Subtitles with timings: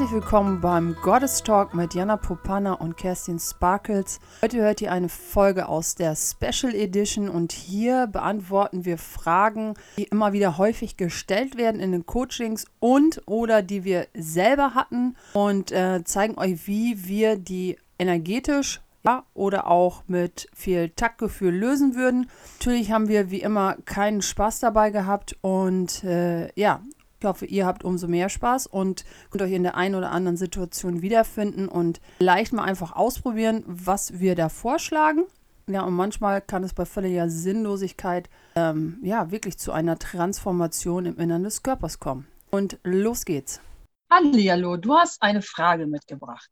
[0.00, 4.18] Herzlich willkommen beim Goddess Talk mit Jana Popana und Kerstin Sparkles.
[4.40, 10.04] Heute hört ihr eine Folge aus der Special Edition und hier beantworten wir Fragen, die
[10.04, 15.70] immer wieder häufig gestellt werden in den Coachings und oder die wir selber hatten und
[15.70, 22.30] äh, zeigen euch, wie wir die energetisch ja, oder auch mit viel Taktgefühl lösen würden.
[22.58, 26.80] Natürlich haben wir wie immer keinen Spaß dabei gehabt und äh, ja,
[27.20, 30.38] ich hoffe, ihr habt umso mehr Spaß und könnt euch in der einen oder anderen
[30.38, 35.24] Situation wiederfinden und leicht mal einfach ausprobieren, was wir da vorschlagen.
[35.66, 41.18] Ja, und manchmal kann es bei völliger Sinnlosigkeit ähm, ja wirklich zu einer Transformation im
[41.18, 42.26] Innern des Körpers kommen.
[42.50, 43.60] Und los geht's.
[44.10, 46.48] Hallihallo, du hast eine Frage mitgebracht.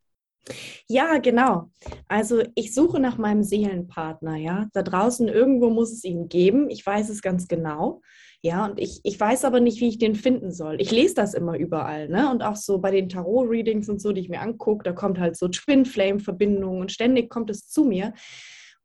[0.86, 1.70] Ja, genau.
[2.08, 4.69] Also ich suche nach meinem Seelenpartner, ja.
[4.74, 6.69] Da draußen irgendwo muss es ihn geben.
[6.69, 8.02] Ich weiß es ganz genau.
[8.41, 10.81] Ja, und ich, ich weiß aber nicht, wie ich den finden soll.
[10.81, 12.31] Ich lese das immer überall, ne?
[12.31, 15.36] Und auch so bei den Tarot-Readings und so, die ich mir angucke, da kommt halt
[15.36, 18.14] so Twin Flame-Verbindung und ständig kommt es zu mir.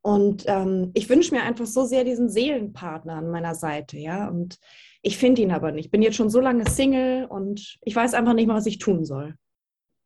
[0.02, 4.28] Und ähm, ich wünsche mir einfach so sehr diesen Seelenpartner an meiner Seite, ja.
[4.28, 4.58] Und
[5.04, 5.86] ich finde ihn aber nicht.
[5.86, 8.80] Ich bin jetzt schon so lange Single und ich weiß einfach nicht mal, was ich
[8.80, 9.36] tun soll.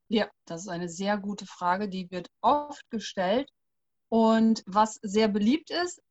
[0.10, 3.50] Ja, das ist eine sehr gute Frage, die wird oft gestellt.
[4.10, 6.02] Und was sehr beliebt ist,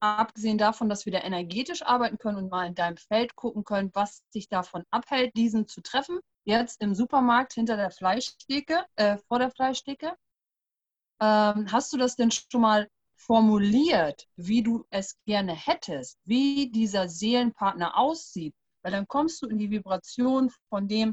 [0.00, 3.90] abgesehen davon, dass wir da energetisch arbeiten können und mal in deinem Feld gucken können,
[3.94, 6.18] was sich davon abhält, diesen zu treffen.
[6.44, 10.16] Jetzt im Supermarkt hinter der Fleischtheke, äh, vor der Fleischtheke.
[11.20, 17.08] Ähm, hast du das denn schon mal formuliert, wie du es gerne hättest, wie dieser
[17.08, 18.54] Seelenpartner aussieht?
[18.82, 21.12] Weil dann kommst du in die Vibration von dem,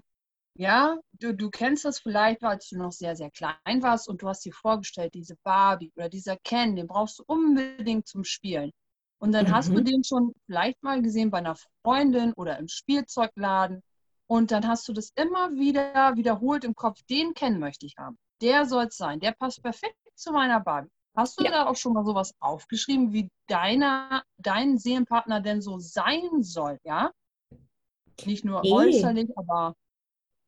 [0.58, 4.28] ja, du, du kennst das vielleicht, als du noch sehr, sehr klein warst und du
[4.28, 8.72] hast dir vorgestellt, diese Barbie oder dieser Ken, den brauchst du unbedingt zum Spielen.
[9.20, 9.52] Und dann mhm.
[9.52, 9.86] hast du mhm.
[9.86, 13.84] den schon vielleicht mal gesehen bei einer Freundin oder im Spielzeugladen.
[14.26, 18.18] Und dann hast du das immer wieder wiederholt im Kopf, den Ken möchte ich haben.
[18.42, 20.90] Der soll es sein, der passt perfekt zu meiner Barbie.
[21.16, 21.52] Hast du ja.
[21.52, 27.12] da auch schon mal sowas aufgeschrieben, wie deiner, dein Seelenpartner denn so sein soll, ja?
[28.26, 28.72] Nicht nur nee.
[28.72, 29.76] äußerlich, aber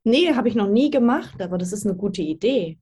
[0.09, 2.80] Nee, habe ich noch nie gemacht, aber das ist eine gute Idee.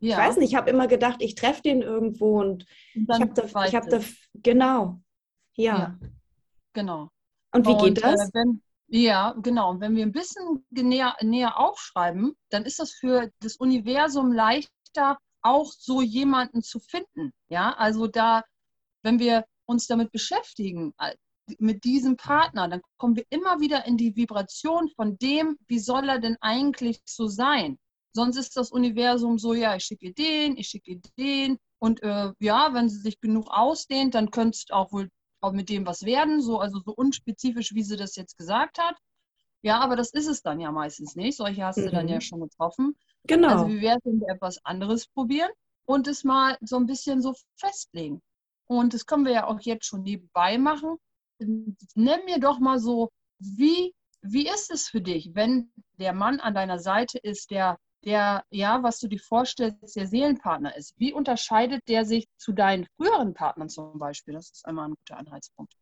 [0.00, 0.10] Ja.
[0.10, 3.32] Ich weiß nicht, ich habe immer gedacht, ich treffe den irgendwo und, und ich habe
[3.32, 4.00] da, ich hab da,
[4.34, 5.00] genau,
[5.54, 5.78] ja.
[5.78, 5.98] ja.
[6.74, 7.10] Genau.
[7.52, 8.20] Und wie und, geht das?
[8.20, 9.70] Äh, wenn, ja, genau.
[9.70, 15.18] Und wenn wir ein bisschen näher, näher aufschreiben, dann ist das für das Universum leichter,
[15.42, 17.32] auch so jemanden zu finden.
[17.48, 18.42] Ja, also da,
[19.02, 20.94] wenn wir uns damit beschäftigen,
[21.58, 26.08] mit diesem Partner, dann kommen wir immer wieder in die Vibration von dem, wie soll
[26.08, 27.78] er denn eigentlich so sein?
[28.12, 31.58] Sonst ist das Universum so, ja, ich schicke den, ich schicke den.
[31.78, 35.10] Und äh, ja, wenn sie sich genug ausdehnt, dann könnte es auch wohl
[35.42, 38.96] auch mit dem was werden, so, also so unspezifisch, wie sie das jetzt gesagt hat.
[39.62, 41.36] Ja, aber das ist es dann ja meistens nicht.
[41.36, 41.82] Solche hast mhm.
[41.82, 42.20] du dann ja mhm.
[42.22, 42.96] schon getroffen.
[43.24, 43.48] Genau.
[43.48, 45.50] Also wie wäre es, wenn wir etwas anderes probieren
[45.84, 48.22] und es mal so ein bisschen so festlegen?
[48.66, 50.96] Und das können wir ja auch jetzt schon nebenbei machen
[51.38, 56.54] nenn mir doch mal so, wie, wie ist es für dich, wenn der Mann an
[56.54, 60.94] deiner Seite ist, der, der, ja, was du dir vorstellst, der Seelenpartner ist?
[60.98, 64.34] Wie unterscheidet der sich zu deinen früheren Partnern zum Beispiel?
[64.34, 65.74] Das ist einmal ein guter Anhaltspunkt.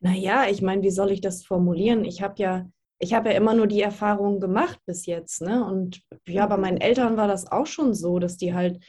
[0.00, 2.04] Naja, ich meine, wie soll ich das formulieren?
[2.04, 5.64] Ich habe ja, ich habe ja immer nur die Erfahrungen gemacht bis jetzt, ne?
[5.64, 8.82] Und ja, bei meinen Eltern war das auch schon so, dass die halt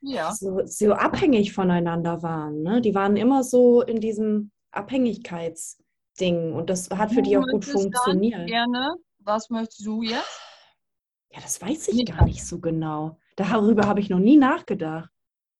[0.00, 0.32] ja.
[0.32, 2.62] so, so abhängig voneinander waren.
[2.62, 2.80] Ne?
[2.80, 7.64] Die waren immer so in diesem Abhängigkeitsding und das hat für du die auch gut
[7.64, 8.46] funktioniert.
[8.46, 8.96] Gerne.
[9.18, 10.40] Was möchtest du jetzt?
[11.30, 13.18] Ja, das weiß ich nicht gar nicht so genau.
[13.36, 15.10] Darüber habe ich noch nie nachgedacht.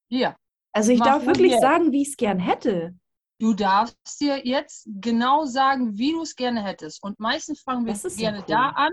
[0.08, 0.36] Ja.
[0.72, 1.60] Also ich Mach darf wirklich jetzt.
[1.60, 2.96] sagen, wie ich es gern hätte.
[3.40, 7.02] Du darfst dir jetzt genau sagen, wie du es gerne hättest.
[7.02, 8.44] Und meistens fangen wir gerne cool.
[8.48, 8.92] da an,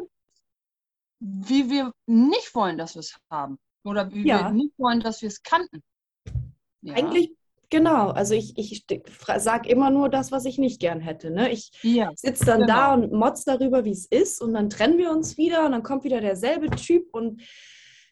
[1.20, 3.58] wie wir nicht wollen, dass wir es haben.
[3.86, 4.46] Oder wie ja.
[4.46, 5.82] wir nicht wollen, dass wir es kannten.
[6.82, 6.96] Ja.
[6.96, 7.32] Eigentlich,
[7.70, 8.10] genau.
[8.10, 8.86] Also ich, ich
[9.38, 11.32] sage immer nur das, was ich nicht gern hätte.
[11.32, 11.52] Ne?
[11.52, 12.74] Ich ja, sitze dann genau.
[12.74, 14.42] da und motz darüber, wie es ist.
[14.42, 17.42] Und dann trennen wir uns wieder und dann kommt wieder derselbe Typ und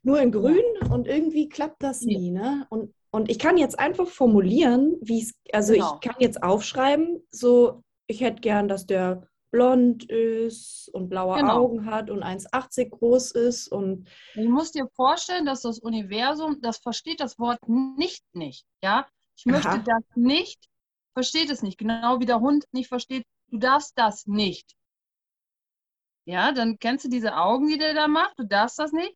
[0.04, 2.30] nur in grün und irgendwie klappt das nie.
[2.30, 2.68] Ne?
[2.70, 5.96] Und, und ich kann jetzt einfach formulieren, wie es, also genau.
[5.96, 11.62] ich kann jetzt aufschreiben, so, ich hätte gern, dass der blond ist und blaue genau.
[11.62, 13.68] Augen hat und 1,80 groß ist.
[13.68, 18.66] Und du musst dir vorstellen, dass das Universum, das versteht das Wort nicht nicht.
[18.82, 19.08] Ja,
[19.38, 19.84] ich möchte Aha.
[19.86, 20.68] das nicht,
[21.14, 21.78] versteht es nicht.
[21.78, 24.76] Genau wie der Hund nicht versteht, du darfst das nicht.
[26.26, 29.16] Ja, dann kennst du diese Augen, die der da macht, du darfst das nicht.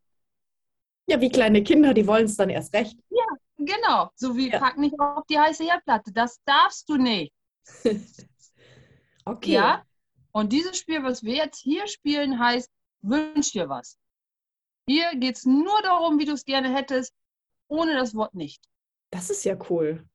[1.10, 2.95] Ja, wie kleine Kinder, die wollen es dann erst recht.
[3.10, 3.25] Ja,
[3.57, 4.12] genau.
[4.13, 4.60] So wie ja.
[4.60, 6.12] pack nicht auf die heiße Herdplatte.
[6.13, 7.34] Das darfst du nicht.
[9.25, 9.54] okay.
[9.54, 9.84] Ja,
[10.31, 12.69] und dieses Spiel, was wir jetzt hier spielen, heißt,
[13.01, 13.97] wünsch dir was.
[14.88, 17.13] Hier geht es nur darum, wie du es gerne hättest,
[17.68, 18.63] ohne das Wort nicht.
[19.12, 20.06] Das ist ja cool.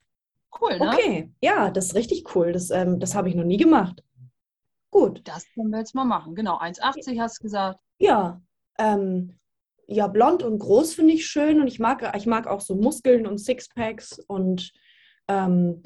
[0.61, 0.89] Cool, ne?
[0.89, 2.53] Okay, ja, das ist richtig cool.
[2.53, 4.03] Das, ähm, das habe ich noch nie gemacht.
[4.91, 5.23] Gut.
[5.25, 6.35] Das können wir jetzt mal machen.
[6.35, 7.81] Genau, 1,80 hast du gesagt.
[7.99, 8.43] Ja,
[8.79, 9.39] ähm,
[9.87, 13.27] ja, blond und groß finde ich schön und ich mag, ich mag auch so Muskeln
[13.27, 14.73] und Sixpacks und
[15.29, 15.83] ähm,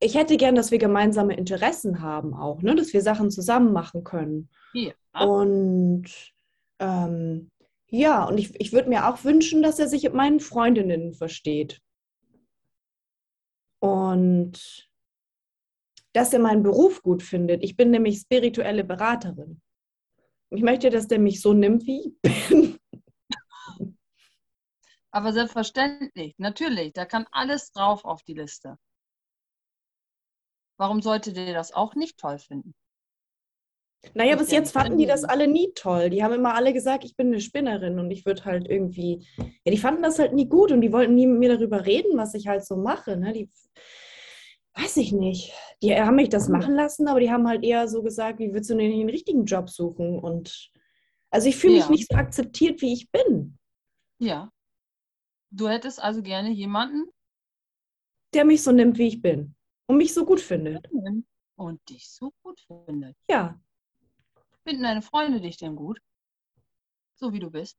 [0.00, 2.74] ich hätte gern, dass wir gemeinsame Interessen haben auch, ne?
[2.74, 4.48] dass wir Sachen zusammen machen können.
[4.72, 4.92] Ja.
[5.20, 6.32] Und
[6.78, 7.50] ähm,
[7.90, 11.80] ja, und ich, ich würde mir auch wünschen, dass er sich mit meinen Freundinnen versteht.
[13.80, 14.88] Und
[16.12, 17.62] dass er meinen Beruf gut findet.
[17.62, 19.60] Ich bin nämlich spirituelle Beraterin.
[20.50, 22.78] Ich möchte, dass der mich so nimmt, wie ich bin.
[25.10, 28.78] Aber selbstverständlich, natürlich, da kann alles drauf auf die Liste.
[30.78, 32.74] Warum sollte der das auch nicht toll finden?
[34.14, 36.08] Naja, bis jetzt fanden die das alle nie toll.
[36.08, 39.26] Die haben immer alle gesagt, ich bin eine Spinnerin und ich würde halt irgendwie.
[39.36, 42.16] Ja, die fanden das halt nie gut und die wollten nie mit mir darüber reden,
[42.16, 43.16] was ich halt so mache.
[43.16, 43.32] Ne?
[43.32, 43.50] Die
[44.74, 45.52] weiß ich nicht.
[45.82, 48.70] Die haben mich das machen lassen, aber die haben halt eher so gesagt, wie willst
[48.70, 50.20] du denn den richtigen Job suchen?
[50.20, 50.70] Und
[51.30, 51.90] also ich fühle mich Ja.
[51.90, 53.58] nicht so akzeptiert, wie ich bin,
[54.20, 54.50] Ja.
[55.50, 57.04] Du hättest also gerne jemanden
[58.34, 59.54] der mich so nimmt, wie ich bin
[59.88, 60.88] und mich so gut findet.
[61.56, 63.16] und dich so gut findet.
[63.28, 63.58] Ja,
[64.68, 65.98] Finden deine Freunde dich denn gut?
[67.14, 67.78] So wie du bist?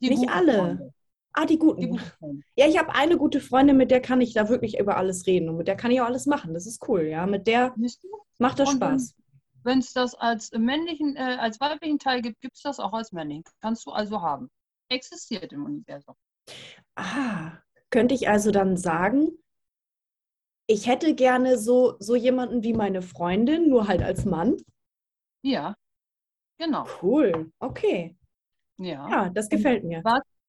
[0.00, 0.54] Die Nicht alle.
[0.54, 0.94] Freunde.
[1.34, 1.80] ah, die guten.
[1.82, 2.42] Die guten.
[2.56, 5.50] Ja, ich habe eine gute Freundin, mit der kann ich da wirklich über alles reden
[5.50, 6.54] und mit der kann ich auch alles machen.
[6.54, 7.26] Das ist cool, ja.
[7.26, 7.74] Mit der
[8.38, 9.14] macht das Und Spaß.
[9.64, 13.12] Wenn es das als männlichen, äh, als weiblichen Teil gibt, gibt es das auch als
[13.12, 13.44] männlichen.
[13.60, 14.48] Kannst du also haben.
[14.88, 16.14] Existiert im Universum.
[16.94, 17.58] Ah,
[17.90, 19.28] könnte ich also dann sagen,
[20.66, 24.56] ich hätte gerne so, so jemanden wie meine Freundin, nur halt als Mann.
[25.42, 25.74] Ja.
[26.58, 26.86] Genau.
[27.02, 28.16] Cool, okay.
[28.78, 29.08] Ja.
[29.10, 30.02] Ja, das gefällt mir.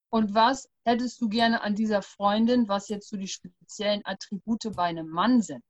[0.10, 4.84] Und was hättest du gerne an dieser Freundin, was jetzt so die speziellen Attribute bei
[4.84, 5.62] einem Mann sind?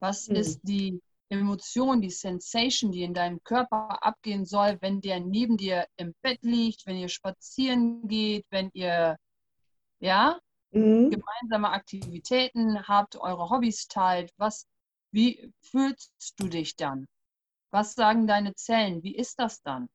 [0.00, 0.36] Was Hm.
[0.36, 5.86] ist die Emotion, die Sensation, die in deinem Körper abgehen soll, wenn der neben dir
[5.96, 9.16] im Bett liegt, wenn ihr spazieren geht, wenn ihr
[10.00, 10.38] ja
[10.76, 11.10] Mhm.
[11.10, 14.30] gemeinsame Aktivitäten habt, eure Hobbys teilt?
[14.36, 14.66] Was,
[15.12, 17.06] wie fühlst du dich dann?
[17.70, 19.02] Was sagen deine Zellen?
[19.02, 19.88] Wie ist das dann?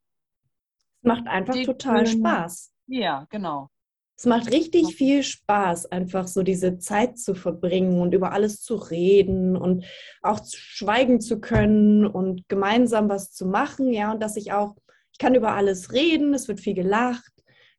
[0.98, 2.72] Es macht einfach Die total grünen- Spaß.
[2.88, 3.70] Ja, genau.
[4.18, 4.94] Es macht richtig Okay.
[4.94, 9.84] viel Spaß, einfach so diese Zeit zu verbringen und über alles zu reden und
[10.22, 13.92] auch zu schweigen zu können und gemeinsam was zu machen.
[13.92, 14.76] Ja, und dass ich auch,
[15.12, 17.32] ich kann über alles reden, es wird viel gelacht,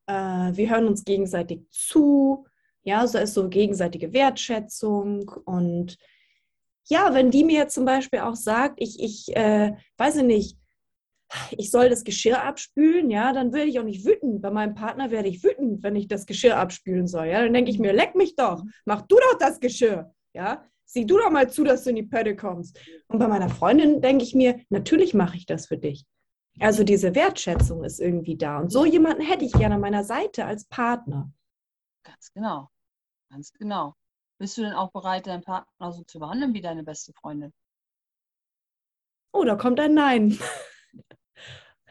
[0.07, 2.47] äh, wir hören uns gegenseitig zu.
[2.85, 5.99] Ja, so ist so gegenseitige Wertschätzung und
[6.89, 10.59] ja, wenn die mir zum Beispiel auch sagt, ich, ich äh, weiß ich nicht,
[11.57, 14.43] ich soll das Geschirr abspülen, ja, dann werde ich auch nicht wütend.
[14.43, 17.27] Bei meinem Partner werde ich wütend, wenn ich das Geschirr abspülen soll.
[17.27, 20.13] Ja, dann denke ich mir, leck mich doch, mach du doch das Geschirr.
[20.35, 22.79] Ja, sieh du doch mal zu, dass du in die Pötte kommst.
[23.09, 26.05] Und bei meiner Freundin denke ich mir, natürlich mache ich das für dich.
[26.59, 28.59] Also diese Wertschätzung ist irgendwie da.
[28.59, 31.33] Und so jemanden hätte ich gerne an meiner Seite als Partner.
[32.03, 32.69] Ganz genau.
[33.33, 33.95] Ganz genau.
[34.39, 37.55] Bist du denn auch bereit, deinen Partner so zu behandeln wie deine beste Freundin?
[39.33, 40.39] Oh, da kommt ein Nein.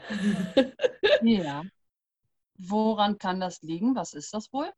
[1.24, 1.64] Ja.
[2.58, 3.96] Woran kann das liegen?
[3.96, 4.72] Was ist das wohl?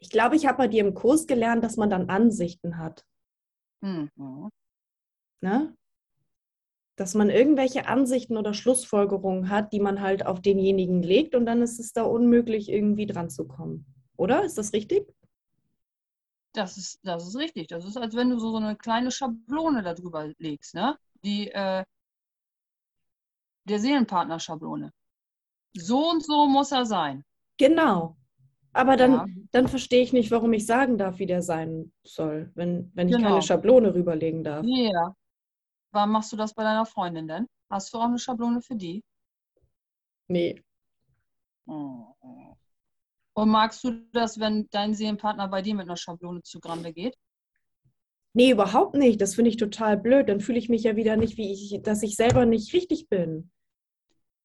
[0.00, 3.04] Ich glaube, ich habe bei dir im Kurs gelernt, dass man dann Ansichten hat.
[3.80, 4.50] Mhm.
[5.40, 5.76] Ne?
[6.96, 11.62] Dass man irgendwelche Ansichten oder Schlussfolgerungen hat, die man halt auf denjenigen legt und dann
[11.62, 13.97] ist es da unmöglich, irgendwie dran zu kommen.
[14.18, 14.44] Oder?
[14.44, 15.06] Ist das richtig?
[16.52, 17.68] Das ist, das ist richtig.
[17.68, 20.98] Das ist, als wenn du so, so eine kleine Schablone darüber legst, ne?
[21.22, 21.84] Die äh,
[23.68, 24.92] der Seelenpartner-Schablone.
[25.74, 27.22] So und so muss er sein.
[27.58, 28.16] Genau.
[28.72, 29.26] Aber dann, Ja.
[29.52, 33.16] dann verstehe ich nicht, warum ich sagen darf, wie der sein soll, wenn, wenn ich
[33.16, 33.28] Genau.
[33.28, 34.64] keine Schablone rüberlegen darf.
[34.66, 35.14] Ja.
[35.92, 37.46] Warum machst du das bei deiner Freundin denn?
[37.70, 39.02] Hast du auch eine Schablone für die?
[40.28, 40.62] Nee.
[43.38, 47.16] Und magst du das, wenn dein Seelenpartner bei dir mit einer Schablone zugrande geht?
[48.32, 49.20] Nee, überhaupt nicht.
[49.20, 50.28] Das finde ich total blöd.
[50.28, 53.52] Dann fühle ich mich ja wieder nicht, wie ich, dass ich selber nicht richtig bin.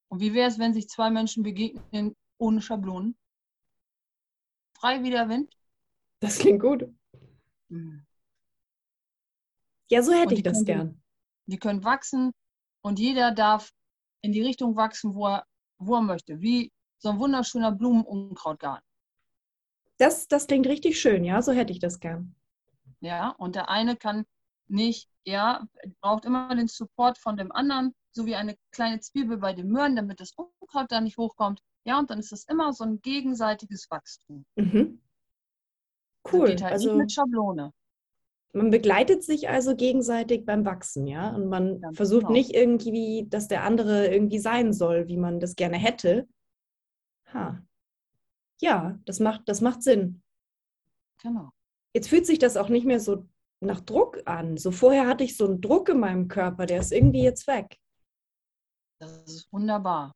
[0.10, 3.18] Und wie wäre es, wenn sich zwei Menschen begegnen ohne Schablonen?
[4.78, 5.52] Frei wie der Wind?
[6.20, 6.88] Das klingt gut.
[7.70, 8.06] Mhm.
[9.90, 11.04] Ja, so hätte ich das können- gern.
[11.48, 12.32] Die können wachsen
[12.84, 13.72] und jeder darf
[14.22, 15.48] in die Richtung wachsen, wo er,
[15.80, 16.40] wo er möchte.
[16.42, 16.72] Wie
[17.04, 18.88] so ein wunderschöner Blumenunkrautgarten.
[19.98, 22.36] Das, das klingt richtig schön, ja, so hätte ich das gern.
[23.02, 24.26] Ja, und der eine kann
[24.68, 25.66] nicht ja,
[26.02, 29.96] braucht immer den Support von dem anderen, so wie eine kleine Zwiebel bei den Möhren,
[29.96, 31.62] damit das Unkraut da nicht hochkommt.
[31.86, 34.46] Ja, und dann ist das immer so ein gegenseitiges Wachstum.
[34.56, 35.00] Mhm.
[36.26, 36.48] Also Cool.
[36.50, 37.74] geht halt Also mit Schablone.
[38.54, 41.34] man begleitet sich also gegenseitig beim Wachsen, ja?
[41.36, 42.32] Und man Ganz versucht genau.
[42.34, 46.28] nicht irgendwie, dass der andere irgendwie sein soll, wie man das gerne hätte.
[47.34, 47.62] Ha.
[48.62, 50.24] Ja, das macht, das macht Sinn.
[51.22, 51.50] Genau.
[51.94, 53.28] Jetzt fühlt sich das auch nicht mehr so
[53.60, 54.58] nach Druck an.
[54.58, 57.80] So vorher hatte ich so einen Druck in meinem Körper, der ist irgendwie jetzt weg.
[59.00, 60.14] Das ist wunderbar.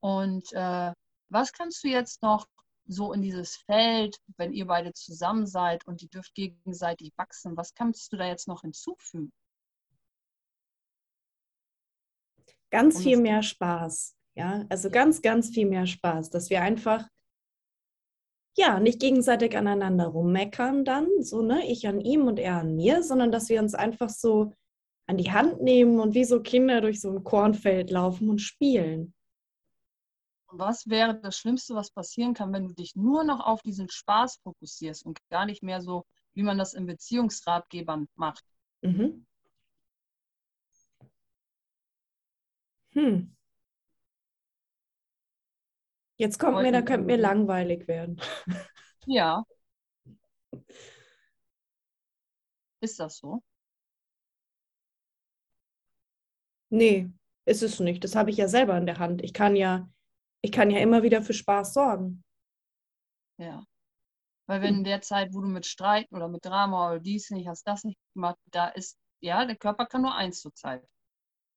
[0.00, 0.92] Und äh,
[1.30, 2.46] was kannst du jetzt noch
[2.86, 7.74] so in dieses Feld, wenn ihr beide zusammen seid und die dürft gegenseitig wachsen, was
[7.74, 9.32] kannst du da jetzt noch hinzufügen?
[12.70, 14.14] Ganz Und viel mehr Spaß.
[14.36, 17.08] Ja, also ganz, ganz viel mehr Spaß, dass wir einfach
[18.56, 23.02] ja nicht gegenseitig aneinander rummeckern dann, so ne, ich an ihm und er an mir,
[23.02, 24.52] sondern dass wir uns einfach so
[25.06, 29.14] an die Hand nehmen und wie so Kinder durch so ein Kornfeld laufen und spielen.
[30.52, 34.36] Was wäre das Schlimmste, was passieren kann, wenn du dich nur noch auf diesen Spaß
[34.42, 38.44] fokussierst und gar nicht mehr so, wie man das in Beziehungsratgebern macht?
[38.82, 39.26] Mhm.
[42.94, 43.34] Hm.
[46.16, 48.20] Jetzt kommt mir, da könnte mir langweilig werden.
[49.06, 49.44] Ja.
[52.80, 53.42] Ist das so?
[56.70, 57.10] Nee,
[57.46, 58.04] ist es nicht.
[58.04, 59.22] Das habe ich ja selber in der Hand.
[59.22, 59.88] Ich kann ja,
[60.42, 62.22] ich kann ja immer wieder für Spaß sorgen.
[63.38, 63.64] Ja.
[64.46, 67.48] Weil wenn in der Zeit, wo du mit Streiten oder mit Drama oder dies nicht,
[67.48, 70.86] hast das nicht gemacht, da ist, ja, der Körper kann nur eins zur Zeit.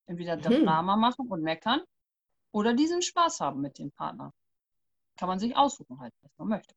[0.08, 0.66] Entweder das Mhm.
[0.66, 1.82] Drama machen und meckern
[2.54, 4.34] oder diesen Spaß haben mit dem Partner.
[5.18, 6.76] Kann man sich aussuchen halt, was man möchte.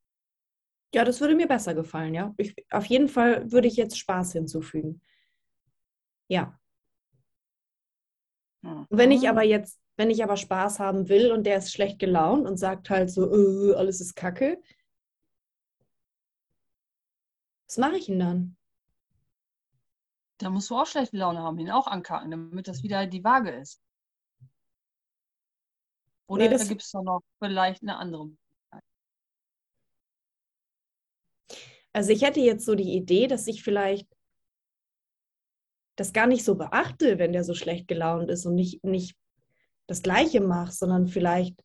[0.95, 2.35] Ja, das würde mir besser gefallen, ja.
[2.37, 5.01] Ich, auf jeden Fall würde ich jetzt Spaß hinzufügen.
[6.29, 6.59] Ja.
[8.63, 8.87] Mhm.
[8.91, 12.47] Wenn ich aber jetzt, wenn ich aber Spaß haben will und der ist schlecht gelaunt
[12.49, 14.61] und sagt halt so, äh, alles ist Kacke,
[17.67, 18.57] was mache ich denn dann?
[20.39, 23.51] Da musst du auch schlechte Laune haben, ihn auch ankacken, damit das wieder die Waage
[23.51, 23.81] ist.
[26.31, 28.31] Oder Nee, gibt es da noch vielleicht eine andere?
[31.93, 34.07] Also ich hätte jetzt so die Idee, dass ich vielleicht
[35.97, 39.17] das gar nicht so beachte, wenn der so schlecht gelaunt ist und nicht, nicht
[39.89, 41.61] das Gleiche mache, sondern vielleicht,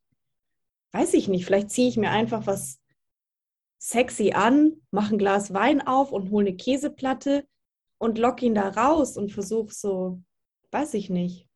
[0.93, 2.81] weiß ich nicht, vielleicht ziehe ich mir einfach was
[3.77, 7.47] sexy an, mache ein Glas Wein auf und hole eine Käseplatte
[7.99, 10.23] und lock ihn da raus und versuche so,
[10.71, 11.47] weiß ich nicht.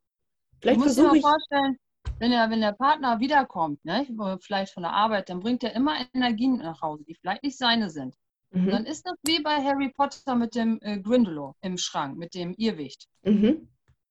[0.62, 1.80] Vielleicht versuche ich, vorstellen,
[2.20, 4.06] wenn der, wenn der Partner wiederkommt, ne,
[4.42, 7.90] vielleicht von der Arbeit, dann bringt er immer Energien nach Hause, die vielleicht nicht seine
[7.90, 8.16] sind.
[8.52, 12.34] Mhm, dann ist das wie bei Harry Potter mit dem äh, Grindelow im Schrank, mit
[12.36, 13.08] dem Irrwicht.
[13.24, 13.68] mhm,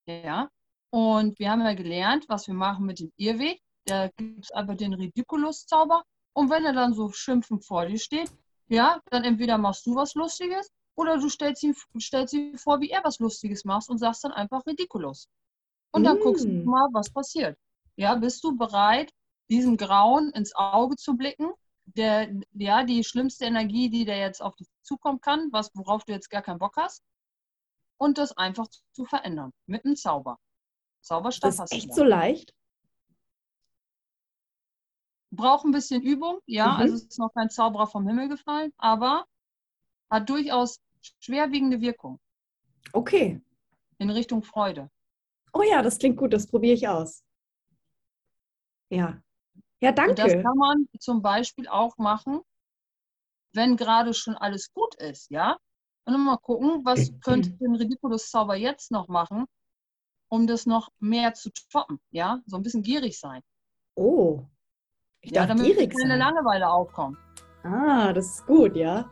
[0.07, 0.49] Ja.
[0.91, 3.61] Und wir haben ja gelernt, was wir machen mit dem Irrweg.
[3.85, 6.03] Da gibt es einfach den Ridiculous-Zauber.
[6.33, 8.31] Und wenn er dann so schimpfend vor dir steht,
[8.67, 12.89] ja, dann entweder machst du was Lustiges oder du stellst ihm, stellst ihm vor, wie
[12.89, 15.27] er was Lustiges macht und sagst dann einfach Ridiculous.
[15.91, 16.63] Und dann guckst du Mm.
[16.69, 17.57] mal, was passiert.
[17.99, 19.11] Ja, bist du bereit,
[19.49, 21.51] diesem Grauen ins Auge zu blicken?
[21.83, 26.13] Der, ja, die schlimmste Energie, die da jetzt auf dich zukommen kann, was, worauf du
[26.13, 27.03] jetzt gar keinen Bock hast,
[27.97, 29.51] und das einfach zu verändern.
[29.65, 30.37] Mit einem Zauber.
[31.01, 32.53] Zauberstab das hast ist du echt so leicht.
[35.31, 36.79] Braucht ein bisschen Übung, ja, Mhm.
[36.79, 39.25] also es ist noch kein Zauberer vom Himmel gefallen, aber
[40.09, 40.79] hat durchaus
[41.19, 42.17] schwerwiegende Wirkung
[42.93, 43.41] Okay.
[43.97, 44.89] in Richtung Freude.
[45.53, 47.23] Oh ja, das klingt gut, das probiere ich aus.
[48.89, 49.21] Ja.
[49.81, 50.43] Ja, Und das danke.
[50.43, 52.41] kann man zum Beispiel auch machen,
[53.53, 55.57] wenn gerade schon alles gut ist, ja.
[56.05, 59.45] Und mal gucken, was könnte den Ridiculous-Zauber jetzt noch machen,
[60.27, 62.41] um das noch mehr zu toppen, ja.
[62.45, 63.41] So ein bisschen gierig sein.
[63.95, 64.43] Oh,
[65.21, 66.19] ich ja, darf damit gierig keine sein.
[66.19, 67.17] Langeweile aufkommt.
[67.63, 69.09] Ah, das ist gut, ja.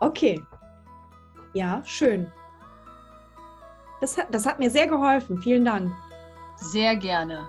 [0.00, 0.42] Okay.
[1.54, 2.32] Ja, schön.
[4.00, 5.38] Das hat, das hat mir sehr geholfen.
[5.38, 5.92] Vielen Dank.
[6.56, 7.48] Sehr gerne.